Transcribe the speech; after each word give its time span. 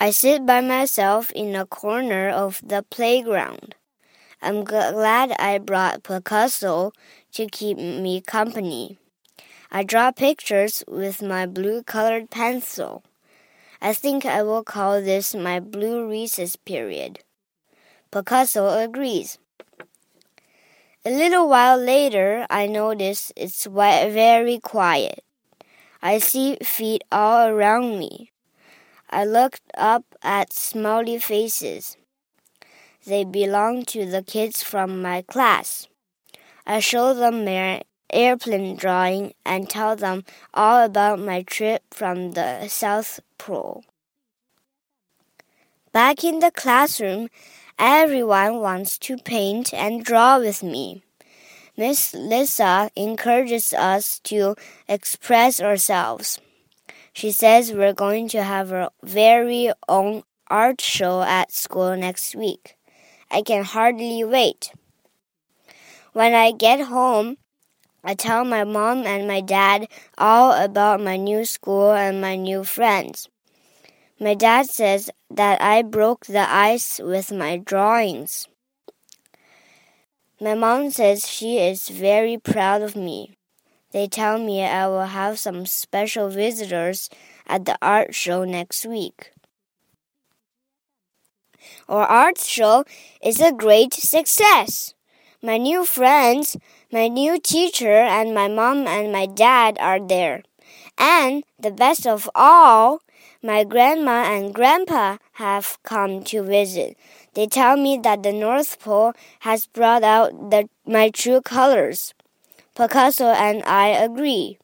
I 0.00 0.10
sit 0.12 0.46
by 0.46 0.60
myself 0.60 1.32
in 1.32 1.56
a 1.56 1.66
corner 1.66 2.30
of 2.30 2.62
the 2.64 2.84
playground. 2.88 3.74
I'm 4.40 4.62
glad 4.62 5.32
I 5.32 5.58
brought 5.58 6.04
Picasso 6.04 6.92
to 7.32 7.46
keep 7.48 7.78
me 7.78 8.20
company. 8.20 8.96
I 9.72 9.82
draw 9.82 10.12
pictures 10.12 10.84
with 10.86 11.20
my 11.20 11.46
blue 11.46 11.82
colored 11.82 12.30
pencil. 12.30 13.02
I 13.82 13.92
think 13.92 14.24
I 14.24 14.44
will 14.44 14.62
call 14.62 15.02
this 15.02 15.34
my 15.34 15.58
blue 15.58 16.08
recess 16.08 16.54
period. 16.54 17.18
Picasso 18.12 18.78
agrees. 18.78 19.38
A 21.04 21.10
little 21.10 21.48
while 21.48 21.76
later, 21.76 22.46
I 22.48 22.68
notice 22.68 23.32
it's 23.36 23.66
very 23.66 24.60
quiet. 24.60 25.24
I 26.00 26.18
see 26.18 26.56
feet 26.62 27.02
all 27.10 27.48
around 27.48 27.98
me. 27.98 28.30
I 29.10 29.24
looked 29.24 29.62
up 29.76 30.04
at 30.22 30.52
smiley 30.52 31.18
faces. 31.18 31.96
They 33.06 33.24
belong 33.24 33.84
to 33.86 34.04
the 34.04 34.22
kids 34.22 34.62
from 34.62 35.00
my 35.00 35.22
class. 35.22 35.88
I 36.66 36.80
show 36.80 37.14
them 37.14 37.44
my 37.44 37.82
airplane 38.12 38.76
drawing 38.76 39.32
and 39.46 39.68
tell 39.68 39.96
them 39.96 40.24
all 40.52 40.84
about 40.84 41.18
my 41.18 41.42
trip 41.42 41.82
from 41.90 42.32
the 42.32 42.68
South 42.68 43.20
Pole. 43.38 43.84
Back 45.92 46.22
in 46.22 46.40
the 46.40 46.50
classroom, 46.50 47.28
everyone 47.78 48.60
wants 48.60 48.98
to 48.98 49.16
paint 49.16 49.72
and 49.72 50.04
draw 50.04 50.38
with 50.38 50.62
me. 50.62 51.02
Miss 51.78 52.12
Lisa 52.12 52.90
encourages 52.94 53.72
us 53.72 54.18
to 54.24 54.54
express 54.86 55.60
ourselves. 55.60 56.40
She 57.18 57.32
says 57.32 57.72
we're 57.72 57.98
going 57.98 58.28
to 58.28 58.44
have 58.44 58.72
our 58.72 58.90
very 59.02 59.72
own 59.88 60.22
art 60.46 60.80
show 60.80 61.22
at 61.22 61.50
school 61.50 61.96
next 61.96 62.36
week. 62.36 62.76
I 63.28 63.42
can 63.42 63.64
hardly 63.64 64.22
wait. 64.22 64.70
When 66.12 66.32
I 66.32 66.52
get 66.52 66.78
home, 66.82 67.38
I 68.04 68.14
tell 68.14 68.44
my 68.44 68.62
mom 68.62 68.98
and 69.04 69.26
my 69.26 69.40
dad 69.40 69.88
all 70.16 70.52
about 70.52 71.00
my 71.00 71.16
new 71.16 71.44
school 71.44 71.90
and 71.90 72.20
my 72.20 72.36
new 72.36 72.62
friends. 72.62 73.28
My 74.20 74.34
dad 74.34 74.70
says 74.70 75.10
that 75.28 75.60
I 75.60 75.82
broke 75.82 76.26
the 76.26 76.48
ice 76.48 77.00
with 77.02 77.32
my 77.32 77.56
drawings. 77.56 78.46
My 80.40 80.54
mom 80.54 80.92
says 80.92 81.26
she 81.26 81.58
is 81.58 81.88
very 81.88 82.38
proud 82.38 82.80
of 82.80 82.94
me. 82.94 83.37
They 83.92 84.06
tell 84.06 84.38
me 84.38 84.62
I 84.64 84.86
will 84.86 85.06
have 85.06 85.38
some 85.38 85.64
special 85.64 86.28
visitors 86.28 87.08
at 87.46 87.64
the 87.64 87.78
art 87.80 88.14
show 88.14 88.44
next 88.44 88.84
week. 88.84 89.32
Our 91.88 92.04
art 92.04 92.38
show 92.38 92.84
is 93.22 93.40
a 93.40 93.52
great 93.52 93.94
success. 93.94 94.94
My 95.42 95.56
new 95.56 95.84
friends, 95.84 96.56
my 96.92 97.08
new 97.08 97.40
teacher, 97.40 97.92
and 97.92 98.34
my 98.34 98.48
mom 98.48 98.86
and 98.86 99.12
my 99.12 99.26
dad 99.26 99.78
are 99.80 100.00
there. 100.00 100.42
And 100.98 101.44
the 101.58 101.70
best 101.70 102.06
of 102.06 102.28
all, 102.34 103.00
my 103.42 103.64
grandma 103.64 104.24
and 104.24 104.52
grandpa 104.52 105.16
have 105.34 105.78
come 105.82 106.24
to 106.24 106.42
visit. 106.42 106.96
They 107.34 107.46
tell 107.46 107.76
me 107.76 107.98
that 108.02 108.22
the 108.22 108.32
North 108.32 108.80
Pole 108.80 109.12
has 109.40 109.66
brought 109.66 110.02
out 110.02 110.50
the, 110.50 110.68
my 110.84 111.08
true 111.10 111.40
colors. 111.40 112.12
Picasso 112.78 113.26
and 113.26 113.62
I 113.64 113.88
agree. 113.88 114.58